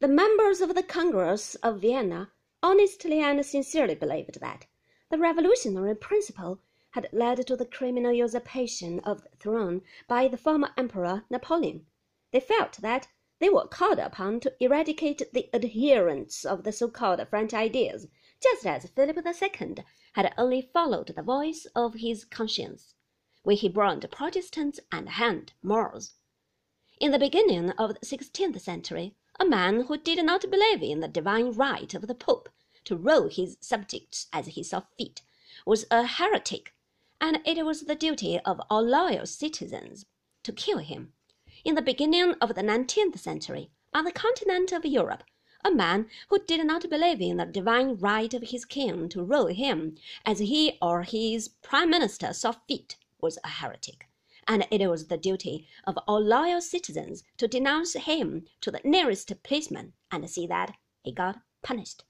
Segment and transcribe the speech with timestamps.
[0.00, 2.30] The members of the Congress of Vienna
[2.62, 4.66] honestly and sincerely believed that
[5.10, 10.70] the revolutionary principle had led to the criminal usurpation of the throne by the former
[10.76, 11.86] Emperor Napoleon.
[12.30, 13.08] They felt that
[13.40, 18.06] they were called upon to eradicate the adherents of the so called French ideas,
[18.40, 22.94] just as Philip II had only followed the voice of his conscience
[23.42, 26.14] when he burned Protestants and hanged Moors.
[27.00, 31.06] In the beginning of the sixteenth century, a man who did not believe in the
[31.06, 32.48] divine right of the Pope
[32.84, 35.22] to rule his subjects as he saw fit
[35.64, 36.74] was a heretic,
[37.20, 40.06] and it was the duty of all loyal citizens
[40.42, 41.12] to kill him.
[41.64, 45.22] In the beginning of the nineteenth century, on the continent of Europe,
[45.64, 49.46] a man who did not believe in the divine right of his king to rule
[49.46, 54.08] him as he or his prime minister saw fit was a heretic
[54.50, 59.30] and it was the duty of all loyal citizens to denounce him to the nearest
[59.42, 62.04] policeman and see that he got punished.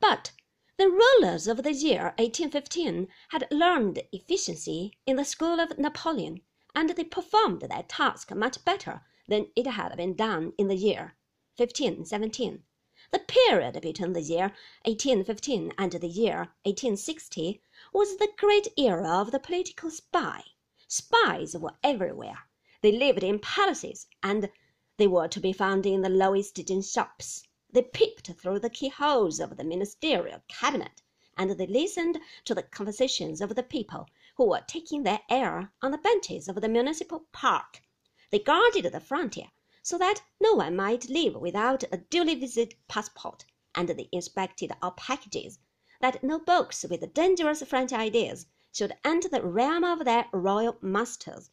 [0.00, 0.32] But
[0.78, 6.40] the rulers of the year 1815 had learned efficiency in the school of Napoleon,
[6.74, 11.16] and they performed their task much better than it had been done in the year
[11.56, 12.64] 1517.
[13.12, 19.30] The period between the year 1815 and the year 1860 was the great era of
[19.30, 20.42] the political spy.
[20.88, 22.48] Spies were everywhere.
[22.80, 24.50] They lived in palaces, and
[24.96, 27.44] they were to be found in the lowest gin shops.
[27.70, 31.00] They peeped through the keyholes of the ministerial cabinet,
[31.36, 35.92] and they listened to the conversations of the people who were taking their air on
[35.92, 37.82] the benches of the municipal park.
[38.30, 39.52] They guarded the frontier
[39.88, 44.90] so that no one might leave without a duly visited passport, and they inspected all
[44.90, 45.60] packages,
[46.00, 51.50] that no books with dangerous French ideas should enter the realm of their royal masters.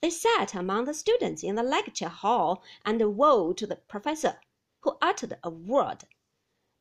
[0.00, 4.40] They sat among the students in the lecture hall and woe to the professor
[4.80, 6.08] who uttered a word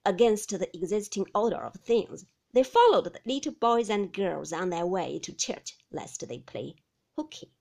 [0.04, 2.26] against the existing order of things.
[2.52, 6.78] They followed the little boys and girls on their way to church lest they play
[7.16, 7.52] hooky.